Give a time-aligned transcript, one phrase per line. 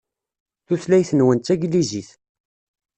[0.65, 2.09] Tutlayt-nwen d taglizit.